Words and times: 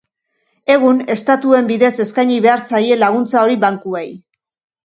Egun, 0.75 1.01
estatuen 1.15 1.69
bidez 1.73 1.91
eskaini 2.05 2.39
behar 2.47 2.65
zaie 2.73 2.99
laguntza 3.05 3.47
hori 3.47 3.63
bankuei. 3.67 4.07